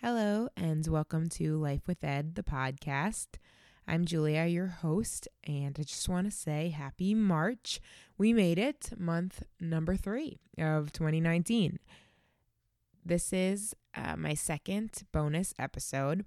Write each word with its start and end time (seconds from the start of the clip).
Hello, 0.00 0.48
and 0.56 0.86
welcome 0.86 1.28
to 1.30 1.56
Life 1.56 1.88
with 1.88 2.04
Ed, 2.04 2.36
the 2.36 2.44
podcast. 2.44 3.26
I'm 3.88 4.04
Julia, 4.04 4.44
your 4.44 4.68
host, 4.68 5.26
and 5.42 5.76
I 5.76 5.82
just 5.82 6.08
want 6.08 6.30
to 6.30 6.30
say 6.30 6.68
happy 6.68 7.16
March. 7.16 7.80
We 8.16 8.32
made 8.32 8.60
it, 8.60 8.92
month 8.96 9.42
number 9.60 9.96
three 9.96 10.38
of 10.56 10.92
2019. 10.92 11.80
This 13.04 13.32
is 13.32 13.74
uh, 13.96 14.14
my 14.16 14.34
second 14.34 15.02
bonus 15.10 15.52
episode. 15.58 16.24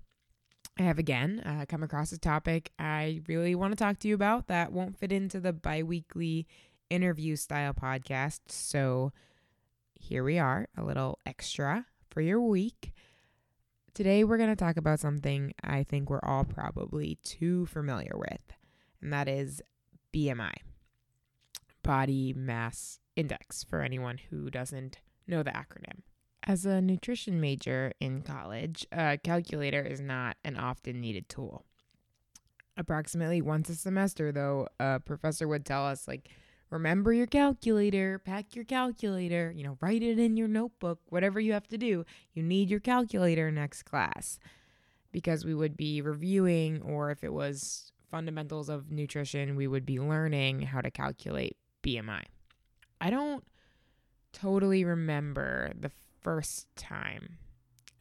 I 0.77 0.83
have 0.83 0.99
again 0.99 1.39
uh, 1.45 1.63
come 1.65 1.81
across 1.81 2.11
a 2.11 2.17
topic 2.17 2.73
I 2.77 3.21
really 3.29 3.55
want 3.55 3.71
to 3.71 3.81
talk 3.81 3.99
to 3.99 4.07
you 4.09 4.15
about 4.15 4.47
that 4.47 4.73
won't 4.73 4.97
fit 4.97 5.13
into 5.13 5.39
the 5.39 5.53
bi 5.53 5.81
weekly 5.81 6.45
interview 6.89 7.37
style 7.37 7.73
podcast. 7.73 8.41
So 8.49 9.13
here 9.97 10.25
we 10.25 10.39
are, 10.39 10.67
a 10.77 10.83
little 10.83 11.19
extra 11.25 11.85
for 12.09 12.19
your 12.19 12.41
week. 12.41 12.91
Today, 13.93 14.23
we're 14.23 14.37
going 14.37 14.49
to 14.49 14.55
talk 14.55 14.77
about 14.77 15.01
something 15.01 15.53
I 15.61 15.83
think 15.83 16.09
we're 16.09 16.23
all 16.23 16.45
probably 16.45 17.17
too 17.25 17.65
familiar 17.65 18.13
with, 18.15 18.53
and 19.01 19.11
that 19.11 19.27
is 19.27 19.61
BMI, 20.13 20.53
Body 21.83 22.33
Mass 22.33 22.99
Index, 23.17 23.65
for 23.65 23.81
anyone 23.81 24.17
who 24.29 24.49
doesn't 24.49 24.99
know 25.27 25.43
the 25.43 25.51
acronym. 25.51 26.03
As 26.43 26.65
a 26.65 26.81
nutrition 26.81 27.41
major 27.41 27.91
in 27.99 28.21
college, 28.21 28.87
a 28.93 29.17
calculator 29.17 29.81
is 29.81 29.99
not 29.99 30.37
an 30.45 30.55
often 30.55 31.01
needed 31.01 31.27
tool. 31.27 31.65
Approximately 32.77 33.41
once 33.41 33.67
a 33.67 33.75
semester, 33.75 34.31
though, 34.31 34.69
a 34.79 35.01
professor 35.01 35.49
would 35.49 35.65
tell 35.65 35.85
us, 35.85 36.07
like, 36.07 36.29
remember 36.71 37.13
your 37.13 37.27
calculator, 37.27 38.17
pack 38.17 38.55
your 38.55 38.65
calculator, 38.65 39.53
you 39.55 39.63
know, 39.63 39.77
write 39.81 40.01
it 40.01 40.17
in 40.17 40.37
your 40.37 40.47
notebook, 40.47 40.99
whatever 41.09 41.39
you 41.39 41.53
have 41.53 41.67
to 41.67 41.77
do. 41.77 42.05
You 42.33 42.41
need 42.41 42.69
your 42.69 42.79
calculator 42.79 43.51
next 43.51 43.83
class 43.83 44.39
because 45.11 45.45
we 45.45 45.53
would 45.53 45.77
be 45.77 46.01
reviewing, 46.01 46.81
or 46.81 47.11
if 47.11 47.23
it 47.23 47.33
was 47.33 47.91
fundamentals 48.09 48.69
of 48.69 48.89
nutrition, 48.89 49.55
we 49.55 49.67
would 49.67 49.85
be 49.85 49.99
learning 49.99 50.61
how 50.61 50.81
to 50.81 50.89
calculate 50.89 51.57
BMI. 51.83 52.23
I 52.99 53.09
don't 53.09 53.43
totally 54.31 54.85
remember 54.85 55.71
the 55.77 55.91
first 56.21 56.67
time 56.75 57.37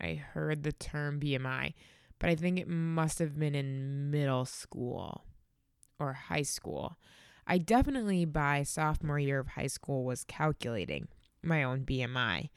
I 0.01 0.15
heard 0.15 0.63
the 0.63 0.73
term 0.73 1.19
BMI, 1.21 1.75
but 2.19 2.31
I 2.31 2.37
think 2.37 2.59
it 2.59 2.69
must 2.69 3.19
have 3.19 3.39
been 3.39 3.55
in 3.55 4.11
middle 4.11 4.45
school 4.45 5.25
or 5.99 6.13
high 6.13 6.43
school. 6.43 6.97
I 7.51 7.59
definitely 7.59 8.27
by 8.27 8.63
sophomore 8.63 9.19
year 9.19 9.41
of 9.41 9.49
high 9.49 9.67
school 9.67 10.05
was 10.05 10.23
calculating 10.23 11.09
my 11.43 11.65
own 11.65 11.81
BMI 11.81 12.49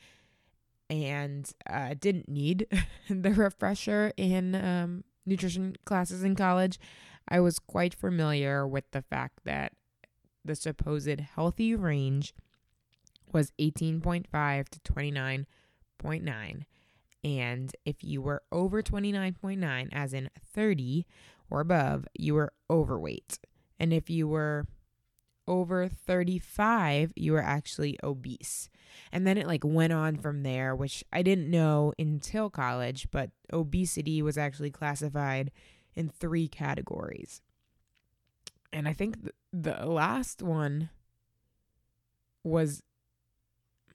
and 0.87 1.51
uh, 1.67 1.95
didn't 1.99 2.29
need 2.29 2.67
the 3.09 3.31
refresher 3.31 4.13
in 4.17 4.53
um, 4.53 5.03
nutrition 5.25 5.75
classes 5.83 6.23
in 6.23 6.35
college. 6.35 6.79
I 7.27 7.39
was 7.39 7.57
quite 7.57 7.95
familiar 7.95 8.67
with 8.67 8.83
the 8.91 9.01
fact 9.01 9.39
that 9.45 9.73
the 10.45 10.55
supposed 10.55 11.19
healthy 11.21 11.73
range 11.73 12.35
was 13.31 13.51
18.5 13.59 14.69
to 14.69 14.79
29.9. 14.81 16.65
And 17.23 17.75
if 17.83 18.03
you 18.03 18.21
were 18.21 18.43
over 18.51 18.83
29.9, 18.83 19.89
as 19.91 20.13
in 20.13 20.29
30 20.53 21.07
or 21.49 21.61
above, 21.61 22.05
you 22.13 22.35
were 22.35 22.53
overweight. 22.69 23.39
And 23.79 23.91
if 23.91 24.07
you 24.07 24.27
were 24.27 24.67
over 25.47 25.87
35, 25.87 27.13
you 27.15 27.33
were 27.33 27.43
actually 27.43 27.97
obese. 28.03 28.69
And 29.11 29.25
then 29.27 29.37
it 29.37 29.47
like 29.47 29.63
went 29.63 29.93
on 29.93 30.17
from 30.17 30.43
there, 30.43 30.75
which 30.75 31.03
I 31.11 31.21
didn't 31.21 31.49
know 31.49 31.93
until 31.99 32.49
college, 32.49 33.07
but 33.11 33.31
obesity 33.51 34.21
was 34.21 34.37
actually 34.37 34.71
classified 34.71 35.51
in 35.95 36.09
three 36.09 36.47
categories. 36.47 37.41
And 38.71 38.87
I 38.87 38.93
think 38.93 39.17
the 39.51 39.85
last 39.85 40.41
one 40.41 40.89
was 42.43 42.81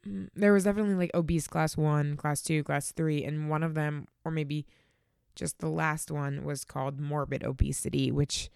mm, 0.07 0.29
there 0.35 0.53
was 0.53 0.65
definitely 0.65 0.95
like 0.95 1.11
obese 1.15 1.49
class 1.49 1.77
1, 1.77 2.17
class 2.17 2.43
2, 2.43 2.63
class 2.63 2.93
3, 2.93 3.25
and 3.25 3.51
one 3.51 3.63
of 3.63 3.75
them 3.75 4.07
or 4.25 4.31
maybe 4.31 4.67
just 5.35 5.59
the 5.59 5.69
last 5.69 6.11
one 6.11 6.45
was 6.45 6.65
called 6.65 6.99
morbid 6.99 7.45
obesity, 7.45 8.11
which 8.11 8.51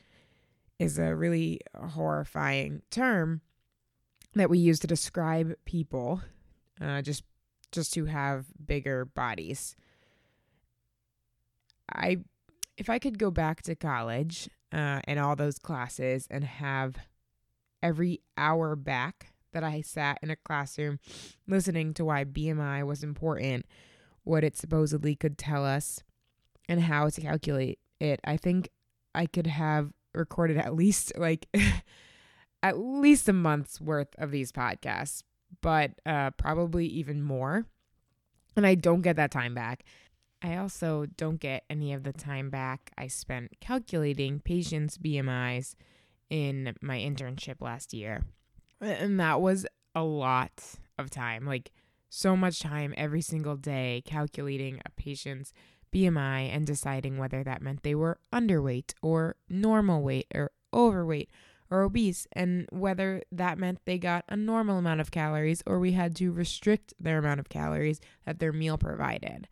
is 0.82 0.98
a 0.98 1.15
really 1.15 1.60
horrifying 1.75 2.82
term 2.91 3.41
that 4.34 4.50
we 4.50 4.59
use 4.59 4.81
to 4.81 4.87
describe 4.87 5.54
people 5.65 6.20
uh, 6.81 7.00
just 7.03 7.22
just 7.70 7.94
to 7.94 8.04
have 8.04 8.47
bigger 8.65 9.04
bodies. 9.04 9.76
I 11.88 12.19
if 12.76 12.91
I 12.91 12.98
could 12.98 13.19
go 13.19 13.31
back 13.31 13.62
to 13.62 13.75
college 13.75 14.50
uh, 14.72 15.00
and 15.04 15.19
all 15.19 15.37
those 15.37 15.59
classes 15.59 16.26
and 16.31 16.44
have 16.44 16.97
every 17.82 18.20
hour 18.37 18.75
back 18.76 19.32
that 19.53 19.62
I 19.62 19.82
sat 19.82 20.19
in 20.22 20.31
a 20.31 20.37
classroom 20.37 20.99
listening 21.47 21.94
to 21.94 22.04
why 22.04 22.25
BMI 22.25 22.84
was 22.87 23.04
important, 23.04 23.66
what 24.25 24.44
it 24.44 24.56
supposedly 24.56 25.14
could 25.14 25.37
tell 25.37 25.64
us, 25.66 26.03
and 26.69 26.81
how 26.81 27.10
to 27.10 27.20
calculate 27.20 27.78
it, 28.00 28.20
I 28.25 28.38
think 28.38 28.70
I 29.14 29.26
could 29.26 29.47
have 29.47 29.93
recorded 30.14 30.56
at 30.58 30.74
least 30.74 31.12
like 31.16 31.46
at 32.62 32.78
least 32.78 33.28
a 33.28 33.32
month's 33.32 33.80
worth 33.80 34.14
of 34.18 34.30
these 34.30 34.52
podcasts, 34.52 35.22
but 35.60 35.92
uh, 36.06 36.30
probably 36.32 36.86
even 36.86 37.22
more. 37.22 37.66
And 38.56 38.66
I 38.66 38.74
don't 38.74 39.02
get 39.02 39.16
that 39.16 39.30
time 39.30 39.54
back. 39.54 39.84
I 40.42 40.56
also 40.56 41.06
don't 41.16 41.38
get 41.38 41.64
any 41.70 41.92
of 41.92 42.02
the 42.02 42.12
time 42.12 42.50
back 42.50 42.90
I 42.98 43.06
spent 43.06 43.52
calculating 43.60 44.40
patients' 44.40 44.98
BMIs 44.98 45.74
in 46.30 46.74
my 46.80 46.98
internship 46.98 47.60
last 47.60 47.94
year. 47.94 48.24
And 48.80 49.20
that 49.20 49.40
was 49.40 49.66
a 49.94 50.02
lot 50.02 50.76
of 50.98 51.10
time, 51.10 51.46
like 51.46 51.70
so 52.08 52.36
much 52.36 52.60
time 52.60 52.92
every 52.96 53.22
single 53.22 53.56
day 53.56 54.02
calculating 54.04 54.80
a 54.84 54.90
patient's 54.90 55.52
BMI 55.92 56.54
and 56.54 56.66
deciding 56.66 57.19
whether 57.19 57.44
that 57.44 57.62
meant 57.62 57.82
they 57.82 57.94
were 57.94 58.19
underweight 58.32 58.94
or 59.03 59.36
normal 59.48 60.03
weight 60.03 60.26
or 60.34 60.50
overweight 60.72 61.30
or 61.70 61.82
obese, 61.82 62.26
and 62.32 62.69
whether 62.70 63.22
that 63.32 63.56
meant 63.56 63.80
they 63.86 63.97
got 63.97 64.25
a 64.28 64.36
normal 64.36 64.78
amount 64.78 65.00
of 65.00 65.10
calories 65.10 65.62
or 65.66 65.78
we 65.78 65.92
had 65.92 66.14
to 66.16 66.31
restrict 66.31 66.92
their 67.00 67.19
amount 67.19 67.41
of 67.41 67.48
calories 67.48 67.98
that 68.26 68.38
their 68.38 68.52
meal 68.52 68.76
provided. 68.76 69.48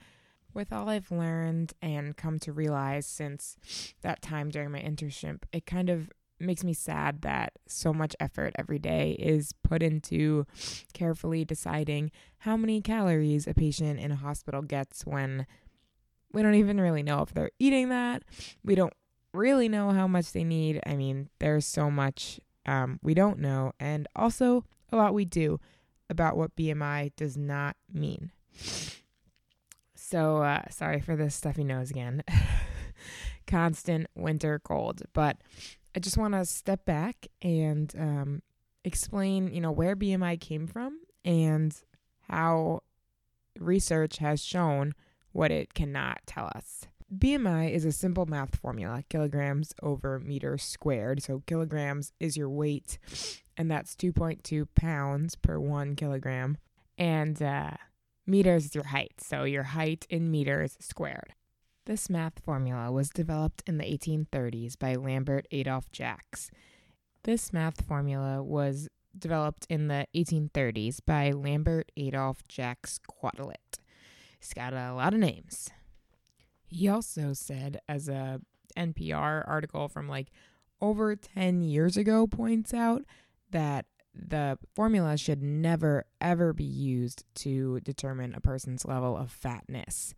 With 0.53 0.73
all 0.73 0.89
I've 0.89 1.11
learned 1.11 1.73
and 1.81 2.17
come 2.17 2.39
to 2.41 2.53
realize 2.53 3.07
since 3.07 3.57
that 4.03 4.21
time 4.21 4.51
during 4.51 4.71
my 4.71 4.81
internship, 4.81 5.45
it 5.53 5.65
kind 5.65 5.89
of 5.89 6.11
makes 6.39 6.65
me 6.65 6.75
sad 6.75 7.23
that 7.23 7.53
so 7.67 7.93
much 7.93 8.17
effort 8.19 8.55
every 8.59 8.79
day 8.79 9.13
is 9.19 9.55
put 9.63 9.83
into 9.83 10.47
carefully 10.93 11.45
deciding 11.45 12.11
how 12.39 12.57
many 12.57 12.81
calories 12.81 13.47
a 13.47 13.55
patient 13.55 14.01
in 14.01 14.11
a 14.11 14.17
hospital 14.17 14.63
gets 14.63 15.07
when 15.07 15.47
we 16.33 16.43
don't 16.43 16.55
even 16.55 16.81
really 16.81 17.03
know 17.03 17.23
if 17.23 17.33
they're 17.33 17.51
eating 17.59 17.89
that. 17.89 18.23
We 18.65 18.75
don't 18.75 18.93
really 19.33 19.69
know 19.69 19.91
how 19.91 20.07
much 20.07 20.33
they 20.33 20.45
need. 20.45 20.81
I 20.87 20.97
mean, 20.97 21.29
there's 21.39 21.67
so 21.67 21.91
much 21.91 22.41
um, 22.67 23.01
we 23.03 23.15
don't 23.15 23.39
know, 23.39 23.73
and 23.81 24.07
also 24.15 24.65
a 24.93 24.97
lot 24.97 25.15
we 25.15 25.25
do 25.25 25.59
about 26.09 26.37
what 26.37 26.55
BMI 26.57 27.13
does 27.17 27.37
not 27.37 27.77
mean. 27.93 28.33
So, 29.95 30.39
uh, 30.39 30.63
sorry 30.71 31.01
for 31.01 31.17
the 31.17 31.31
stuffy 31.31 31.65
nose 31.65 31.91
again. 31.91 32.23
Constant 33.47 34.09
winter 34.15 34.59
cold. 34.59 35.03
But 35.13 35.39
I 35.95 36.01
just 36.01 36.19
want 36.19 36.35
to 36.35 36.45
step 36.45 36.85
back 36.85 37.29
and 37.43 37.93
um, 37.99 38.43
explain, 38.85 39.53
you 39.55 39.61
know, 39.61 39.71
where 39.71 39.97
BMI 39.97 40.41
came 40.41 40.67
from 40.67 41.01
and 41.25 41.77
how 42.29 42.83
research 43.59 44.19
has 44.19 44.43
shown 44.43 44.95
what 45.33 45.51
it 45.51 45.75
cannot 45.75 46.21
tell 46.27 46.51
us. 46.55 46.87
BMI 47.13 47.73
is 47.73 47.85
a 47.85 47.93
simple 47.93 48.27
math 48.27 48.55
formula 48.55 49.03
kilograms 49.09 49.75
over 49.83 50.21
meters 50.21 50.63
squared. 50.63 51.23
So, 51.23 51.43
kilograms 51.47 52.13
is 52.21 52.37
your 52.37 52.49
weight, 52.49 52.99
and 53.57 53.69
that's 53.69 53.97
2.2 53.97 54.69
pounds 54.77 55.35
per 55.35 55.59
one 55.59 55.97
kilogram. 55.97 56.57
And 56.97 57.43
uh, 57.43 57.73
meters 58.27 58.67
is 58.67 58.75
your 58.77 58.85
height. 58.85 59.15
So, 59.19 59.43
your 59.43 59.65
height 59.65 60.07
in 60.09 60.31
meters 60.31 60.77
squared. 60.79 61.35
This 61.87 62.09
math 62.09 62.39
formula 62.45 62.93
was 62.93 63.11
developed 63.11 63.65
in 63.67 63.79
the 63.79 63.85
1830s 63.85 64.79
by 64.79 64.95
Lambert 64.95 65.49
Adolphe 65.51 65.89
Jacques. 65.93 66.39
This 67.25 67.53
math 67.53 67.81
formula 67.81 68.41
was 68.43 68.89
developed 69.19 69.67
in 69.69 69.89
the 69.89 70.07
1830s 70.15 71.01
by 71.05 71.33
Lambert 71.33 71.91
Adolphe 71.97 72.45
Jacques 72.49 73.01
Quetelet. 73.09 73.81
He's 74.41 74.55
got 74.55 74.73
a 74.73 74.95
lot 74.95 75.15
of 75.15 75.21
names. 75.21 75.71
He 76.67 76.89
also 76.89 77.35
said, 77.35 77.81
as 77.89 78.09
a 78.09 78.41
NPR 78.77 79.47
article 79.47 79.89
from 79.89 80.09
like 80.09 80.29
over 80.81 81.15
10 81.15 81.63
years 81.63 81.97
ago 81.97 82.27
points 82.27 82.73
out, 82.73 83.03
that 83.51 83.87
the 84.15 84.59
formula 84.75 85.17
should 85.17 85.43
never 85.43 86.05
ever 86.21 86.53
be 86.53 86.65
used 86.65 87.25
to 87.35 87.81
determine 87.81 88.35
a 88.35 88.41
person's 88.41 88.85
level 88.85 89.17
of 89.17 89.31
fatness. 89.31 90.15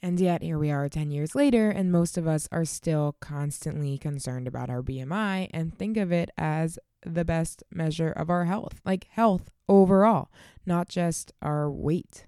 And 0.00 0.18
yet, 0.18 0.42
here 0.42 0.58
we 0.58 0.70
are 0.70 0.88
10 0.88 1.12
years 1.12 1.34
later, 1.36 1.70
and 1.70 1.92
most 1.92 2.18
of 2.18 2.26
us 2.26 2.48
are 2.50 2.64
still 2.64 3.16
constantly 3.20 3.98
concerned 3.98 4.48
about 4.48 4.68
our 4.68 4.82
BMI 4.82 5.48
and 5.52 5.76
think 5.76 5.96
of 5.96 6.10
it 6.10 6.30
as 6.36 6.78
the 7.06 7.24
best 7.24 7.62
measure 7.70 8.10
of 8.10 8.28
our 8.28 8.46
health, 8.46 8.80
like 8.84 9.06
health 9.10 9.50
overall, 9.68 10.30
not 10.66 10.88
just 10.88 11.32
our 11.40 11.70
weight. 11.70 12.26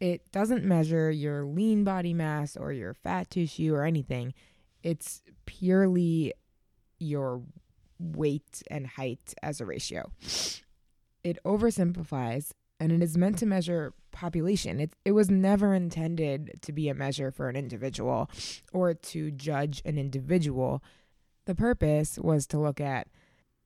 It 0.00 0.30
doesn't 0.30 0.64
measure 0.64 1.10
your 1.10 1.44
lean 1.44 1.84
body 1.84 2.12
mass 2.12 2.56
or 2.56 2.72
your 2.72 2.94
fat 2.94 3.30
tissue 3.30 3.74
or 3.74 3.84
anything. 3.84 4.34
It's 4.82 5.22
purely 5.46 6.34
your 6.98 7.42
weight 7.98 8.62
and 8.70 8.86
height 8.86 9.34
as 9.42 9.60
a 9.60 9.66
ratio. 9.66 10.12
It 11.24 11.38
oversimplifies 11.44 12.50
and 12.78 12.92
it 12.92 13.02
is 13.02 13.16
meant 13.16 13.38
to 13.38 13.46
measure 13.46 13.94
population. 14.12 14.80
It, 14.80 14.92
it 15.04 15.12
was 15.12 15.30
never 15.30 15.74
intended 15.74 16.58
to 16.62 16.72
be 16.72 16.88
a 16.88 16.94
measure 16.94 17.30
for 17.30 17.48
an 17.48 17.56
individual 17.56 18.30
or 18.72 18.94
to 18.94 19.30
judge 19.30 19.82
an 19.84 19.98
individual. 19.98 20.82
The 21.46 21.54
purpose 21.54 22.18
was 22.18 22.46
to 22.48 22.58
look 22.58 22.80
at 22.80 23.08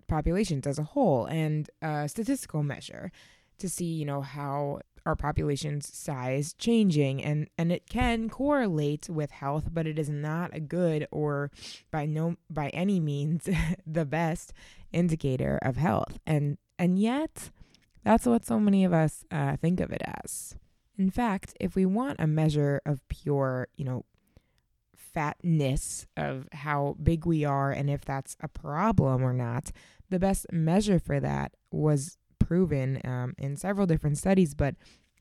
populations 0.06 0.66
as 0.66 0.78
a 0.78 0.84
whole 0.84 1.26
and 1.26 1.68
a 1.82 2.08
statistical 2.08 2.62
measure 2.62 3.10
to 3.58 3.68
see, 3.68 3.84
you 3.84 4.04
know, 4.04 4.22
how 4.22 4.80
our 5.06 5.16
population's 5.16 5.92
size 5.94 6.54
changing 6.54 7.22
and 7.22 7.48
and 7.56 7.72
it 7.72 7.88
can 7.88 8.28
correlate 8.28 9.08
with 9.08 9.30
health 9.30 9.68
but 9.72 9.86
it 9.86 9.98
is 9.98 10.08
not 10.08 10.54
a 10.54 10.60
good 10.60 11.06
or 11.10 11.50
by 11.90 12.06
no 12.06 12.36
by 12.48 12.68
any 12.70 13.00
means 13.00 13.48
the 13.86 14.04
best 14.04 14.52
indicator 14.92 15.58
of 15.62 15.76
health. 15.76 16.18
And 16.26 16.58
and 16.78 16.98
yet 16.98 17.50
that's 18.04 18.26
what 18.26 18.46
so 18.46 18.58
many 18.58 18.84
of 18.84 18.92
us 18.92 19.24
uh, 19.30 19.56
think 19.56 19.80
of 19.80 19.90
it 19.90 20.02
as. 20.24 20.54
In 20.98 21.10
fact 21.10 21.54
if 21.60 21.74
we 21.74 21.86
want 21.86 22.20
a 22.20 22.26
measure 22.26 22.80
of 22.84 23.06
pure 23.08 23.68
you 23.76 23.84
know 23.84 24.04
fatness 24.94 26.06
of 26.16 26.48
how 26.52 26.96
big 27.02 27.26
we 27.26 27.44
are 27.44 27.72
and 27.72 27.90
if 27.90 28.04
that's 28.04 28.36
a 28.40 28.48
problem 28.48 29.24
or 29.24 29.32
not 29.32 29.72
the 30.08 30.20
best 30.20 30.46
measure 30.52 31.00
for 31.00 31.18
that 31.18 31.52
was 31.72 32.16
proven 32.50 33.00
um, 33.04 33.32
in 33.38 33.56
several 33.56 33.86
different 33.86 34.18
studies, 34.18 34.54
but 34.54 34.74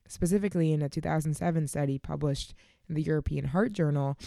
specifically 0.07 0.73
in 0.73 0.81
a 0.81 0.89
2007 0.89 1.67
study 1.67 1.99
published 1.99 2.55
in 2.87 2.95
the 2.95 3.03
European 3.03 3.45
Heart 3.45 3.73
Journal, 3.73 4.17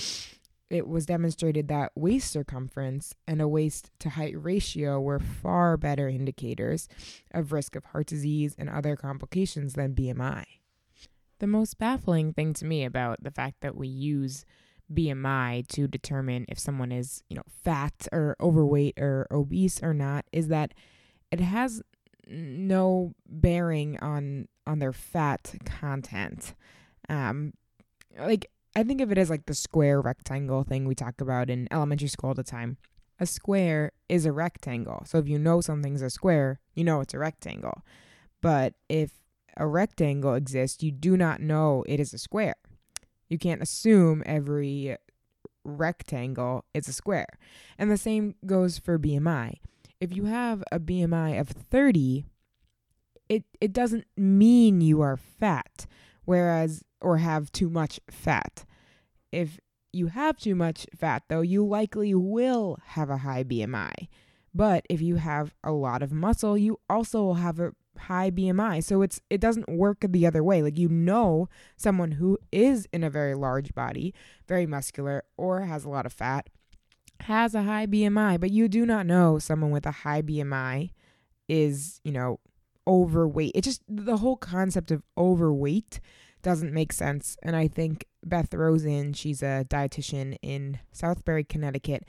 it 0.71 0.87
was 0.87 1.05
demonstrated 1.05 1.67
that 1.67 1.91
waist 1.97 2.31
circumference 2.31 3.13
and 3.27 3.43
a 3.43 3.49
waist 3.49 3.91
to 3.99 4.11
height 4.11 4.41
ratio 4.41 5.01
were 5.01 5.19
far 5.19 5.77
better 5.77 6.09
indicators 6.09 6.89
of 7.33 7.53
risk 7.53 7.75
of 7.75 7.87
heart 7.87 8.07
disease 8.07 8.55
and 8.57 8.71
other 8.71 8.95
complications 8.95 9.75
than 9.75 9.97
BMI. 9.97 10.45
The 11.41 11.49
most 11.49 11.79
baffling 11.79 12.33
thing 12.33 12.55
to 12.55 12.65
me 12.65 12.85
about 12.85 13.25
the 13.25 13.33
fact 13.33 13.63
that 13.63 13.75
we 13.75 13.89
use 13.89 14.45
BMI 14.95 15.67
to 15.71 15.89
determine 15.89 16.45
if 16.49 16.61
someone 16.61 16.93
is, 16.93 17.25
you 17.29 17.35
know, 17.35 17.43
fat 17.65 18.07
or 18.13 18.37
overweight 18.41 18.97
or 18.97 19.27
obese 19.33 19.83
or 19.83 19.93
not 19.93 20.25
is 20.31 20.47
that 20.49 20.73
it 21.33 21.41
has 21.41 21.83
no 22.27 23.15
bearing 23.27 23.99
on 24.01 24.49
on 24.67 24.79
their 24.79 24.93
fat 24.93 25.55
content. 25.65 26.55
Um, 27.09 27.55
like 28.19 28.51
I 28.75 28.83
think 28.85 29.01
of 29.01 29.13
it 29.13 29.19
as 29.19 29.31
like 29.31 29.47
the 29.47 29.55
square 29.55 30.01
rectangle 30.01 30.65
thing 30.65 30.87
we 30.87 30.95
talk 30.95 31.21
about 31.21 31.51
in 31.51 31.69
elementary 31.71 32.09
school 32.09 32.29
all 32.29 32.35
the 32.35 32.43
time. 32.43 32.79
A 33.21 33.27
square 33.27 33.93
is 34.09 34.27
a 34.27 34.33
rectangle. 34.33 35.03
So 35.07 35.19
if 35.19 35.29
you 35.29 35.39
know 35.39 35.61
something's 35.61 36.03
a 36.03 36.11
square, 36.11 36.61
you 36.75 36.85
know 36.85 37.01
it's 37.01 37.15
a 37.15 37.19
rectangle. 37.19 37.83
But 38.41 38.75
if 38.89 39.13
a 39.57 39.67
rectangle 39.67 40.35
exists, 40.35 40.83
you 40.83 40.91
do 40.91 41.17
not 41.17 41.41
know 41.41 41.85
it 41.87 42.01
is 42.01 42.13
a 42.15 42.19
square. 42.19 42.57
You 43.29 43.39
can't 43.39 43.63
assume 43.63 44.23
every 44.27 44.97
rectangle 45.65 46.65
is 46.75 46.89
a 46.89 46.93
square. 46.93 47.29
And 47.79 47.91
the 47.91 47.97
same 47.97 48.35
goes 48.45 48.79
for 48.79 48.99
BMI 48.99 49.59
if 50.03 50.17
you 50.17 50.25
have 50.25 50.65
a 50.73 50.81
BMI 50.81 51.39
of 51.39 51.49
30, 51.49 52.25
it 53.29 53.45
it 53.61 53.73
doesn't 53.73 54.05
mean 54.17 54.81
you 54.81 55.01
are 55.01 55.17
fat, 55.17 55.87
whereas 56.25 56.83
or 57.01 57.19
have 57.19 57.53
too 57.53 57.71
much 57.71 58.01
fat. 58.11 58.65
If 59.31 59.61
you 59.93 60.09
have 60.09 60.39
too 60.39 60.57
much 60.57 60.89
fat 60.97 61.23
though, 61.29 61.41
you 61.41 61.65
likely 61.65 62.17
will 62.17 62.79
have 62.85 63.11
a 63.11 63.19
high 63.19 63.45
BMI. 63.45 64.09
But 64.53 64.85
if 64.91 65.01
you 65.01 65.17
have 65.17 65.55
a 65.63 65.71
lot 65.71 66.03
of 66.03 66.11
muscle, 66.11 66.59
you 66.59 66.81
also 66.91 67.23
will 67.23 67.35
have 67.35 67.61
a 67.61 67.71
high 67.97 68.33
BMI. 68.33 68.83
So 68.83 69.03
it's 69.03 69.21
it 69.31 69.41
doesn't 69.41 69.69
work 69.69 69.99
the 70.09 70.27
other 70.27 70.43
way. 70.43 70.63
Like 70.63 70.79
you 70.79 70.89
know 70.89 71.49
someone 71.77 72.11
who 72.13 72.41
is 72.51 72.89
in 72.93 73.05
a 73.05 73.11
very 73.11 73.37
large 73.37 73.73
body, 73.73 74.13
very 74.49 74.67
muscular 74.67 75.23
or 75.37 75.61
has 75.61 75.85
a 75.85 75.89
lot 75.89 76.07
of 76.07 76.13
fat 76.13 76.49
has 77.23 77.55
a 77.55 77.63
high 77.63 77.87
BMI, 77.87 78.41
but 78.41 78.51
you 78.51 78.69
do 78.69 78.87
not 78.87 79.07
know 79.07 79.39
someone 79.39 79.71
with 79.71 79.87
a 79.87 79.91
high 79.91 80.23
BMI 80.23 80.91
is, 81.49 82.01
you 82.05 82.13
know, 82.13 82.41
overweight. 82.87 83.53
It 83.55 83.63
just 83.63 83.83
the 83.89 84.19
whole 84.19 84.37
concept 84.37 84.91
of 84.91 85.03
overweight 85.17 86.01
doesn't 86.43 86.73
make 86.73 86.93
sense. 86.93 87.37
And 87.43 87.55
I 87.55 87.69
think 87.69 88.07
Beth 88.25 88.53
Rosen, 88.53 89.13
she's 89.13 89.43
a 89.43 89.65
dietitian 89.69 90.37
in 90.43 90.81
Southbury, 90.93 91.49
Connecticut, 91.49 92.05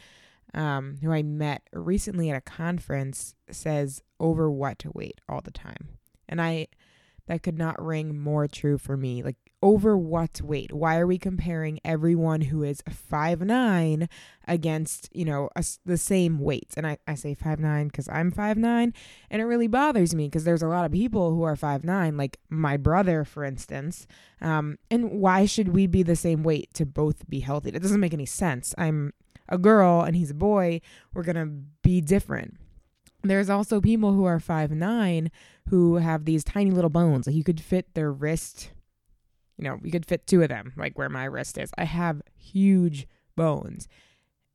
um, 0.53 0.97
who 1.01 1.11
I 1.11 1.21
met 1.21 1.61
recently 1.71 2.29
at 2.29 2.37
a 2.37 2.41
conference, 2.41 3.35
says 3.49 4.01
over 4.19 4.49
what 4.49 4.79
to 4.79 4.91
weight 4.91 5.21
all 5.29 5.41
the 5.41 5.51
time. 5.51 5.89
And 6.27 6.41
I 6.41 6.67
that 7.27 7.43
could 7.43 7.57
not 7.57 7.81
ring 7.83 8.19
more 8.19 8.47
true 8.47 8.77
for 8.77 8.97
me. 8.97 9.23
Like 9.23 9.37
over 9.61 9.97
what 9.97 10.41
weight? 10.41 10.73
Why 10.73 10.97
are 10.97 11.07
we 11.07 11.17
comparing 11.17 11.79
everyone 11.85 12.41
who 12.41 12.63
is 12.63 12.83
five 12.89 13.41
nine 13.41 14.09
against, 14.45 15.09
you 15.13 15.23
know, 15.23 15.49
a, 15.55 15.63
the 15.85 15.97
same 15.97 16.39
weight? 16.39 16.73
And 16.75 16.85
I, 16.85 16.97
I 17.07 17.15
say 17.15 17.33
five 17.33 17.59
nine 17.59 17.87
because 17.87 18.09
I'm 18.09 18.29
five 18.29 18.57
nine, 18.57 18.93
and 19.31 19.41
it 19.41 19.45
really 19.45 19.67
bothers 19.67 20.13
me 20.13 20.27
because 20.27 20.43
there's 20.43 20.61
a 20.61 20.67
lot 20.67 20.85
of 20.85 20.91
people 20.91 21.31
who 21.31 21.43
are 21.43 21.55
five 21.55 21.85
nine, 21.85 22.17
like 22.17 22.37
my 22.49 22.75
brother, 22.75 23.23
for 23.23 23.45
instance. 23.45 24.05
Um, 24.41 24.77
and 24.91 25.11
why 25.11 25.45
should 25.45 25.69
we 25.69 25.87
be 25.87 26.03
the 26.03 26.17
same 26.17 26.43
weight 26.43 26.73
to 26.73 26.85
both 26.85 27.29
be 27.29 27.39
healthy? 27.39 27.71
That 27.71 27.81
doesn't 27.81 28.01
make 28.01 28.13
any 28.13 28.25
sense. 28.25 28.75
I'm 28.77 29.13
a 29.47 29.57
girl 29.57 30.01
and 30.01 30.15
he's 30.15 30.31
a 30.31 30.35
boy. 30.35 30.81
We're 31.13 31.23
gonna 31.23 31.45
be 31.81 32.01
different. 32.01 32.57
There's 33.23 33.49
also 33.49 33.79
people 33.79 34.13
who 34.13 34.25
are 34.25 34.39
five 34.39 34.71
nine 34.71 35.31
who 35.69 35.95
have 35.95 36.25
these 36.25 36.43
tiny 36.43 36.71
little 36.71 36.89
bones. 36.89 37.25
Like 37.25 37.35
you 37.35 37.43
could 37.43 37.61
fit 37.61 37.93
their 37.93 38.11
wrist, 38.11 38.71
you 39.57 39.63
know, 39.63 39.79
you 39.81 39.91
could 39.91 40.05
fit 40.05 40.27
two 40.27 40.41
of 40.41 40.49
them, 40.49 40.73
like 40.75 40.97
where 40.97 41.09
my 41.09 41.25
wrist 41.25 41.57
is. 41.57 41.71
I 41.77 41.85
have 41.85 42.21
huge 42.35 43.07
bones. 43.35 43.87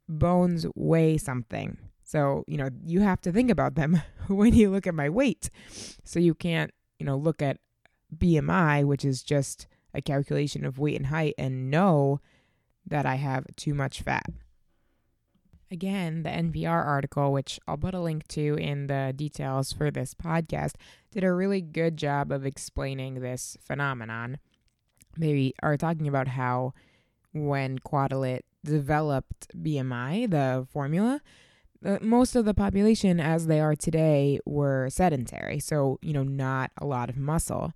Bones 0.08 0.66
weigh 0.74 1.16
something. 1.16 1.78
So, 2.04 2.44
you 2.46 2.56
know, 2.56 2.68
you 2.84 3.00
have 3.00 3.20
to 3.22 3.32
think 3.32 3.50
about 3.50 3.74
them 3.74 4.00
when 4.28 4.54
you 4.54 4.70
look 4.70 4.86
at 4.86 4.94
my 4.94 5.08
weight. 5.08 5.50
So 6.04 6.18
you 6.18 6.34
can't, 6.34 6.70
you 6.98 7.06
know, 7.06 7.16
look 7.16 7.42
at 7.42 7.58
BMI, 8.16 8.84
which 8.84 9.04
is 9.04 9.22
just 9.22 9.66
a 9.94 10.02
calculation 10.02 10.64
of 10.64 10.78
weight 10.78 10.96
and 10.96 11.06
height, 11.06 11.34
and 11.38 11.70
know 11.70 12.20
that 12.86 13.06
I 13.06 13.16
have 13.16 13.44
too 13.56 13.74
much 13.74 14.02
fat. 14.02 14.26
Again, 15.70 16.22
the 16.22 16.30
NPR 16.30 16.84
article, 16.84 17.32
which 17.32 17.60
I'll 17.68 17.76
put 17.76 17.94
a 17.94 18.00
link 18.00 18.26
to 18.28 18.54
in 18.54 18.86
the 18.86 19.12
details 19.14 19.72
for 19.72 19.90
this 19.90 20.14
podcast, 20.14 20.74
did 21.10 21.24
a 21.24 21.32
really 21.32 21.60
good 21.60 21.96
job 21.96 22.32
of 22.32 22.46
explaining 22.46 23.20
this 23.20 23.56
phenomenon. 23.60 24.38
They 25.16 25.52
are 25.62 25.76
talking 25.76 26.08
about 26.08 26.28
how 26.28 26.72
when 27.32 27.78
Quetelet 27.80 28.40
developed 28.64 29.48
BMI, 29.56 30.30
the 30.30 30.66
formula, 30.70 31.20
uh, 31.84 31.98
most 32.00 32.34
of 32.34 32.44
the 32.44 32.54
population, 32.54 33.20
as 33.20 33.46
they 33.46 33.60
are 33.60 33.76
today, 33.76 34.40
were 34.46 34.88
sedentary. 34.90 35.60
So, 35.60 35.98
you 36.02 36.12
know, 36.12 36.24
not 36.24 36.70
a 36.78 36.86
lot 36.86 37.10
of 37.10 37.16
muscle. 37.16 37.72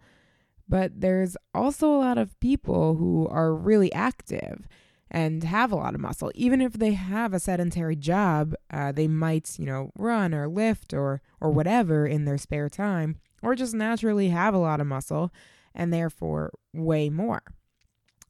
But 0.69 1.01
there's 1.01 1.37
also 1.55 1.89
a 1.89 1.99
lot 1.99 2.19
of 2.19 2.39
people 2.41 2.97
who 2.97 3.29
are 3.29 3.55
really 3.55 3.93
active 3.93 4.67
and 5.13 5.45
have 5.45 5.71
a 5.71 5.77
lot 5.77 5.95
of 5.95 6.01
muscle. 6.01 6.33
Even 6.35 6.63
if 6.63 6.73
they 6.73 6.95
have 6.95 7.35
a 7.35 7.39
sedentary 7.39 7.95
job, 7.95 8.55
uh, 8.73 8.91
they 8.91 9.07
might, 9.07 9.59
you 9.59 9.67
know, 9.67 9.93
run 9.95 10.35
or 10.35 10.49
lift 10.49 10.95
or 10.95 11.21
or 11.41 11.51
whatever 11.51 12.07
in 12.07 12.25
their 12.25 12.39
spare 12.39 12.71
time, 12.71 13.21
or 13.43 13.55
just 13.55 13.75
naturally 13.75 14.31
have 14.31 14.55
a 14.55 14.59
lot 14.59 14.81
of 14.81 14.87
muscle 14.87 15.31
and 15.75 15.93
therefore 15.93 16.51
weigh 16.73 17.11
more. 17.11 17.43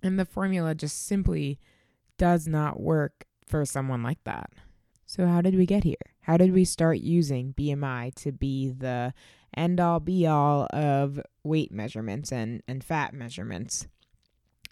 And 0.03 0.19
the 0.19 0.25
formula 0.25 0.75
just 0.75 1.07
simply 1.07 1.61
does 2.19 2.49
not 2.49 2.81
work 2.81 3.27
for 3.47 3.65
someone 3.65 4.03
like 4.03 4.23
that. 4.25 4.51
So 5.07 5.27
how 5.27 5.41
did 5.41 5.55
we 5.55 5.67
get 5.67 5.85
here? 5.85 5.95
How 6.23 6.37
did 6.37 6.53
we 6.53 6.65
start 6.65 6.99
using 6.99 7.55
BMI 7.55 8.15
to 8.17 8.33
be 8.33 8.71
the 8.71 9.15
end 9.57 9.79
all 9.79 10.01
be 10.01 10.27
all 10.27 10.67
of 10.73 11.21
weight 11.45 11.71
measurements 11.71 12.33
and, 12.33 12.63
and 12.67 12.83
fat 12.83 13.15
measurements? 13.15 13.87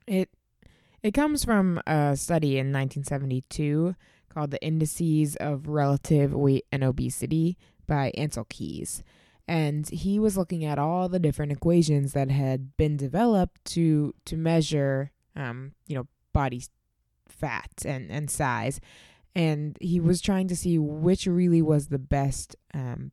It 0.07 0.31
it 1.03 1.13
comes 1.13 1.45
from 1.45 1.81
a 1.87 2.17
study 2.17 2.59
in 2.59 2.73
1972 2.73 3.95
called 4.29 4.51
The 4.51 4.63
Indices 4.63 5.37
of 5.37 5.69
Relative 5.69 6.33
Weight 6.33 6.67
and 6.71 6.85
Obesity 6.85 7.59
by 7.87 8.13
Ancel 8.17 8.49
Keys. 8.49 9.03
And 9.49 9.89
he 9.89 10.19
was 10.19 10.37
looking 10.37 10.65
at 10.65 10.79
all 10.79 11.09
the 11.09 11.19
different 11.19 11.51
equations 11.51 12.13
that 12.13 12.31
had 12.31 12.77
been 12.77 12.97
developed 12.97 13.65
to 13.73 14.15
to 14.27 14.37
measure 14.37 15.11
um, 15.37 15.73
you 15.87 15.97
know, 15.97 16.07
body 16.33 16.63
fat 17.29 17.71
and, 17.85 18.11
and 18.11 18.31
size. 18.31 18.81
And 19.35 19.77
he 19.81 20.01
was 20.01 20.21
trying 20.21 20.49
to 20.49 20.57
see 20.57 20.79
which 20.79 21.27
really 21.27 21.63
was 21.63 21.89
the 21.89 21.99
best 21.99 22.57
um, 22.75 23.13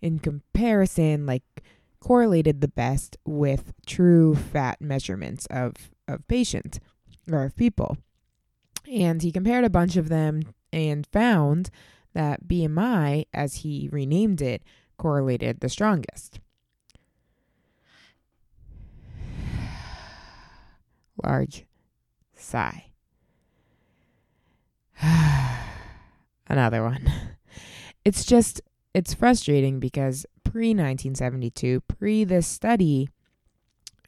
in 0.00 0.18
comparison, 0.18 1.26
like 1.26 1.62
correlated 2.00 2.60
the 2.60 2.68
best 2.68 3.16
with 3.24 3.72
true 3.86 4.34
fat 4.34 4.80
measurements 4.80 5.46
of, 5.46 5.91
of 6.08 6.26
patients 6.28 6.80
or 7.30 7.44
of 7.44 7.56
people. 7.56 7.96
And 8.90 9.22
he 9.22 9.32
compared 9.32 9.64
a 9.64 9.70
bunch 9.70 9.96
of 9.96 10.08
them 10.08 10.42
and 10.72 11.06
found 11.06 11.70
that 12.14 12.46
BMI, 12.46 13.26
as 13.32 13.56
he 13.56 13.88
renamed 13.92 14.42
it, 14.42 14.62
correlated 14.98 15.60
the 15.60 15.68
strongest. 15.68 16.40
Large 21.22 21.66
sigh. 22.34 22.86
Another 26.48 26.82
one. 26.82 27.10
It's 28.04 28.24
just, 28.24 28.60
it's 28.94 29.14
frustrating 29.14 29.78
because 29.78 30.26
pre 30.44 30.70
1972, 30.70 31.80
pre 31.82 32.24
this 32.24 32.46
study, 32.46 33.08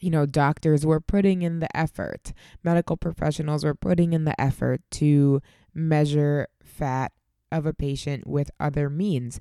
you 0.04 0.10
know, 0.10 0.26
doctors 0.26 0.84
were 0.84 1.00
putting 1.00 1.40
in 1.40 1.60
the 1.60 1.76
effort, 1.76 2.34
medical 2.62 2.96
professionals 2.96 3.64
were 3.64 3.74
putting 3.74 4.12
in 4.12 4.24
the 4.24 4.38
effort 4.38 4.82
to 4.90 5.40
measure 5.72 6.46
fat 6.62 7.12
of 7.50 7.64
a 7.64 7.72
patient 7.72 8.26
with 8.26 8.50
other 8.60 8.90
means 8.90 9.40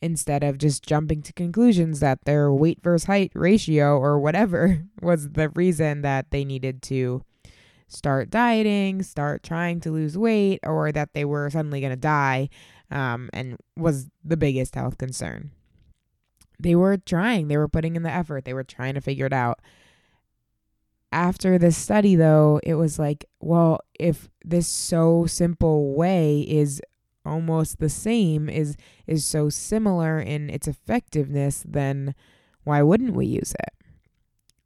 instead 0.00 0.44
of 0.44 0.58
just 0.58 0.86
jumping 0.86 1.22
to 1.22 1.32
conclusions 1.32 2.00
that 2.00 2.24
their 2.24 2.52
weight 2.52 2.78
versus 2.82 3.06
height 3.06 3.32
ratio 3.34 3.98
or 3.98 4.20
whatever 4.20 4.84
was 5.02 5.30
the 5.30 5.48
reason 5.50 6.02
that 6.02 6.30
they 6.30 6.44
needed 6.44 6.82
to 6.82 7.20
start 7.88 8.30
dieting, 8.30 9.02
start 9.02 9.42
trying 9.42 9.80
to 9.80 9.90
lose 9.90 10.16
weight, 10.16 10.60
or 10.62 10.92
that 10.92 11.14
they 11.14 11.24
were 11.24 11.50
suddenly 11.50 11.80
going 11.80 11.90
to 11.90 11.96
die 11.96 12.48
um, 12.90 13.28
and 13.32 13.56
was 13.76 14.08
the 14.24 14.36
biggest 14.36 14.76
health 14.76 14.98
concern. 14.98 15.50
They 16.60 16.76
were 16.76 16.96
trying, 16.96 17.48
they 17.48 17.56
were 17.56 17.68
putting 17.68 17.96
in 17.96 18.02
the 18.02 18.10
effort, 18.10 18.44
they 18.44 18.54
were 18.54 18.64
trying 18.64 18.94
to 18.94 19.00
figure 19.00 19.26
it 19.26 19.32
out. 19.32 19.60
After 21.12 21.56
this 21.56 21.76
study, 21.76 22.16
though, 22.16 22.60
it 22.62 22.74
was 22.74 22.98
like, 22.98 23.24
well, 23.40 23.80
if 23.98 24.28
this 24.44 24.68
so 24.68 25.26
simple 25.26 25.94
way 25.94 26.40
is 26.40 26.82
almost 27.26 27.78
the 27.80 27.88
same 27.88 28.48
is 28.48 28.76
is 29.06 29.24
so 29.24 29.48
similar 29.48 30.20
in 30.20 30.48
its 30.48 30.68
effectiveness 30.68 31.64
then 31.66 32.14
why 32.64 32.82
wouldn't 32.82 33.14
we 33.14 33.26
use 33.26 33.52
it? 33.52 33.74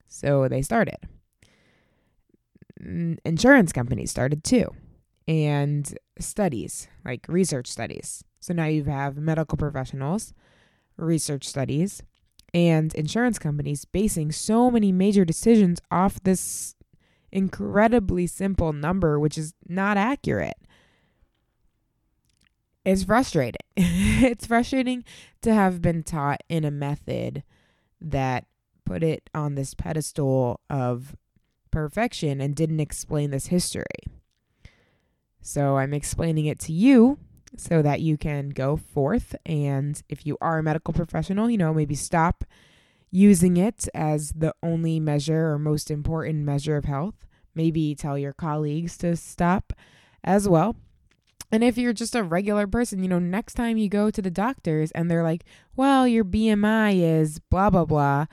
So 0.08 0.48
they 0.48 0.62
started. 0.62 0.96
Insurance 3.24 3.72
companies 3.72 4.10
started 4.10 4.44
too 4.44 4.70
and 5.28 5.96
studies 6.18 6.88
like 7.04 7.26
research 7.28 7.66
studies. 7.66 8.24
So 8.40 8.54
now 8.54 8.66
you 8.66 8.84
have 8.84 9.16
medical 9.16 9.56
professionals 9.58 10.32
research 10.96 11.46
studies 11.46 12.02
and 12.52 12.94
insurance 12.94 13.38
companies 13.38 13.84
basing 13.84 14.32
so 14.32 14.70
many 14.70 14.92
major 14.92 15.24
decisions 15.24 15.80
off 15.90 16.22
this 16.22 16.74
incredibly 17.32 18.26
simple 18.26 18.72
number 18.72 19.18
which 19.18 19.38
is 19.38 19.54
not 19.68 19.96
accurate 19.96 20.56
it's 22.84 23.04
frustrating. 23.04 23.60
it's 23.76 24.46
frustrating 24.46 25.04
to 25.42 25.52
have 25.52 25.82
been 25.82 26.02
taught 26.02 26.42
in 26.48 26.64
a 26.64 26.70
method 26.70 27.42
that 28.00 28.46
put 28.84 29.02
it 29.02 29.28
on 29.34 29.54
this 29.54 29.74
pedestal 29.74 30.60
of 30.68 31.16
perfection 31.70 32.40
and 32.40 32.56
didn't 32.56 32.80
explain 32.80 33.30
this 33.30 33.46
history. 33.46 33.84
So 35.42 35.76
I'm 35.76 35.94
explaining 35.94 36.46
it 36.46 36.58
to 36.60 36.72
you 36.72 37.18
so 37.56 37.82
that 37.82 38.00
you 38.00 38.16
can 38.16 38.50
go 38.50 38.76
forth 38.76 39.34
and 39.44 40.02
if 40.08 40.24
you 40.24 40.38
are 40.40 40.58
a 40.58 40.62
medical 40.62 40.94
professional, 40.94 41.50
you 41.50 41.58
know, 41.58 41.74
maybe 41.74 41.94
stop 41.94 42.44
using 43.10 43.56
it 43.56 43.88
as 43.94 44.32
the 44.32 44.54
only 44.62 45.00
measure 45.00 45.52
or 45.52 45.58
most 45.58 45.90
important 45.90 46.44
measure 46.44 46.76
of 46.76 46.84
health. 46.84 47.26
Maybe 47.54 47.94
tell 47.94 48.16
your 48.16 48.32
colleagues 48.32 48.96
to 48.98 49.16
stop 49.16 49.72
as 50.22 50.48
well. 50.48 50.76
And 51.52 51.64
if 51.64 51.76
you're 51.76 51.92
just 51.92 52.14
a 52.14 52.22
regular 52.22 52.66
person, 52.68 53.02
you 53.02 53.08
know, 53.08 53.18
next 53.18 53.54
time 53.54 53.76
you 53.76 53.88
go 53.88 54.10
to 54.10 54.22
the 54.22 54.30
doctors 54.30 54.92
and 54.92 55.10
they're 55.10 55.24
like, 55.24 55.44
well, 55.74 56.06
your 56.06 56.24
BMI 56.24 57.00
is 57.02 57.40
blah, 57.40 57.70
blah, 57.70 57.84
blah, 57.84 58.26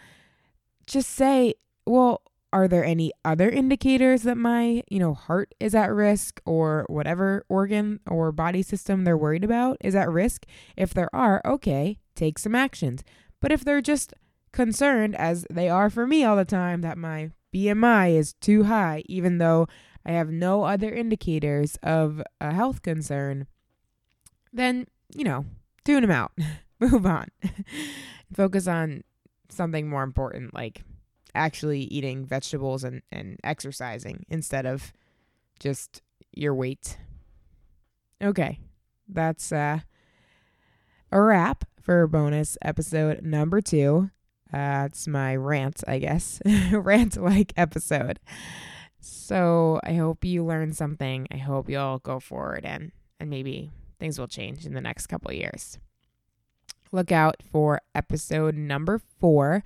just 0.86 1.10
say, 1.10 1.56
well, 1.86 2.22
are 2.54 2.68
there 2.68 2.86
any 2.86 3.12
other 3.26 3.50
indicators 3.50 4.24
that 4.24 4.38
my, 4.38 4.84
you 4.90 5.00
know, 5.00 5.14
heart 5.14 5.54
is 5.60 5.76
at 5.76 5.92
risk 5.92 6.42
or 6.46 6.86
whatever 6.88 7.46
organ 7.50 8.00
or 8.10 8.32
body 8.32 8.62
system 8.62 9.04
they're 9.04 9.18
worried 9.18 9.44
about 9.44 9.78
is 9.82 9.96
at 9.96 10.10
risk? 10.10 10.46
If 10.76 10.94
there 10.94 11.14
are, 11.14 11.42
okay, 11.46 12.00
take 12.16 12.40
some 12.40 12.56
actions. 12.56 13.04
But 13.42 13.52
if 13.52 13.64
they're 13.64 13.82
just 13.82 14.14
concerned, 14.52 15.16
as 15.16 15.46
they 15.50 15.70
are 15.70 15.90
for 15.90 16.08
me 16.08 16.24
all 16.24 16.36
the 16.36 16.46
time, 16.46 16.82
that 16.82 16.98
my 16.98 17.32
BMI 17.54 18.18
is 18.18 18.34
too 18.34 18.64
high, 18.64 19.04
even 19.08 19.38
though 19.38 19.68
I 20.06 20.12
have 20.12 20.30
no 20.30 20.64
other 20.64 20.94
indicators 20.94 21.78
of 21.84 22.22
a 22.40 22.54
health 22.54 22.82
concern, 22.82 23.48
then, 24.54 24.88
you 25.14 25.24
know, 25.24 25.46
tune 25.84 26.02
them 26.02 26.12
out. 26.12 26.32
Move 26.80 27.06
on. 27.06 27.28
Focus 28.34 28.68
on 28.68 29.04
something 29.50 29.90
more 29.90 30.04
important 30.04 30.54
like 30.54 30.84
actually 31.36 31.82
eating 31.82 32.26
vegetables 32.26 32.84
and, 32.84 33.02
and 33.12 33.40
exercising 33.44 34.26
instead 34.30 34.66
of 34.66 34.94
just 35.60 36.02
your 36.32 36.54
weight. 36.54 36.98
Okay. 38.22 38.60
That's 39.08 39.52
uh, 39.52 39.80
a 41.12 41.22
wrap 41.22 41.66
for 41.82 42.06
bonus 42.08 42.58
episode 42.62 43.24
number 43.24 43.62
two. 43.62 44.10
Uh, 44.54 44.84
it's 44.86 45.08
my 45.08 45.36
rant, 45.36 45.84
I 45.88 46.00
guess. 46.00 46.42
rant 46.72 47.18
like 47.18 47.54
episode. 47.58 48.20
So 49.00 49.80
I 49.84 49.94
hope 49.94 50.26
you 50.26 50.44
learned 50.44 50.76
something. 50.76 51.28
I 51.32 51.38
hope 51.38 51.70
you'll 51.70 52.00
go 52.00 52.20
forward 52.20 52.66
and 52.66 52.92
and 53.20 53.30
maybe 53.30 53.72
things 54.00 54.20
will 54.20 54.28
change 54.28 54.66
in 54.66 54.74
the 54.74 54.82
next 54.82 55.08
couple 55.08 55.32
years. 55.34 55.80
Look 56.92 57.12
out 57.12 57.38
for 57.52 57.82
episode 57.96 58.56
number 58.56 59.00
four 59.20 59.64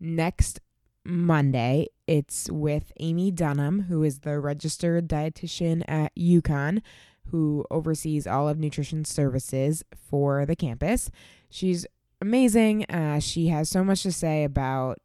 next 0.00 0.60
Monday. 1.06 1.88
It's 2.06 2.50
with 2.50 2.92
Amy 3.00 3.30
Dunham, 3.30 3.82
who 3.82 4.02
is 4.02 4.20
the 4.20 4.38
registered 4.38 5.08
dietitian 5.08 5.82
at 5.88 6.14
UConn, 6.16 6.82
who 7.30 7.64
oversees 7.70 8.26
all 8.26 8.48
of 8.48 8.58
nutrition 8.58 9.04
services 9.04 9.84
for 9.96 10.46
the 10.46 10.56
campus. 10.56 11.10
She's 11.48 11.86
amazing. 12.20 12.84
Uh, 12.84 13.20
she 13.20 13.48
has 13.48 13.68
so 13.68 13.84
much 13.84 14.02
to 14.02 14.12
say 14.12 14.44
about 14.44 14.98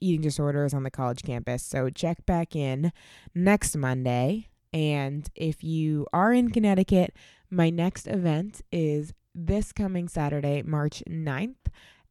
eating 0.00 0.20
disorders 0.20 0.74
on 0.74 0.82
the 0.82 0.90
college 0.90 1.22
campus. 1.22 1.62
So 1.62 1.90
check 1.90 2.26
back 2.26 2.54
in 2.54 2.92
next 3.34 3.76
Monday. 3.76 4.48
And 4.72 5.28
if 5.34 5.64
you 5.64 6.06
are 6.12 6.32
in 6.32 6.50
Connecticut, 6.50 7.14
my 7.50 7.70
next 7.70 8.06
event 8.06 8.60
is 8.70 9.14
this 9.34 9.72
coming 9.72 10.08
Saturday, 10.08 10.62
March 10.62 11.02
9th 11.08 11.54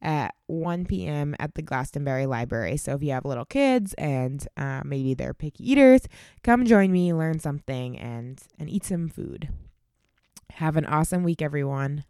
at 0.02 0.34
1 0.46 0.84
p.m. 0.86 1.34
at 1.38 1.54
the 1.54 1.62
Glastonbury 1.62 2.26
Library. 2.26 2.76
So 2.76 2.94
if 2.94 3.02
you 3.02 3.12
have 3.12 3.24
little 3.24 3.44
kids 3.44 3.94
and 3.94 4.46
uh, 4.56 4.82
maybe 4.84 5.14
they're 5.14 5.34
picky 5.34 5.70
eaters, 5.70 6.02
come 6.42 6.64
join 6.64 6.92
me, 6.92 7.12
learn 7.12 7.38
something, 7.38 7.98
and 7.98 8.40
and 8.58 8.70
eat 8.70 8.84
some 8.84 9.08
food. 9.08 9.48
Have 10.52 10.76
an 10.76 10.86
awesome 10.86 11.22
week, 11.22 11.42
everyone. 11.42 12.04